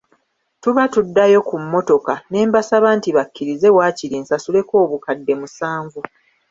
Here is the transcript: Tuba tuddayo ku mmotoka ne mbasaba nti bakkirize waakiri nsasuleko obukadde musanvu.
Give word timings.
Tuba 0.61 0.83
tuddayo 0.93 1.39
ku 1.47 1.55
mmotoka 1.63 2.13
ne 2.29 2.39
mbasaba 2.47 2.89
nti 2.97 3.09
bakkirize 3.17 3.67
waakiri 3.77 4.15
nsasuleko 4.23 4.73
obukadde 4.83 5.33
musanvu. 5.41 5.99